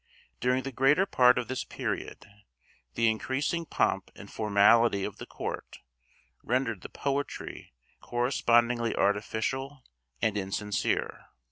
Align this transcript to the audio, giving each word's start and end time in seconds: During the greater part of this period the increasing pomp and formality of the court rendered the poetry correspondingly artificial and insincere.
During 0.39 0.63
the 0.63 0.71
greater 0.71 1.05
part 1.05 1.37
of 1.37 1.47
this 1.47 1.63
period 1.63 2.25
the 2.95 3.07
increasing 3.07 3.67
pomp 3.67 4.09
and 4.15 4.33
formality 4.33 5.03
of 5.03 5.17
the 5.17 5.27
court 5.27 5.77
rendered 6.43 6.81
the 6.81 6.89
poetry 6.89 7.71
correspondingly 8.01 8.95
artificial 8.95 9.83
and 10.19 10.35
insincere. 10.39 11.27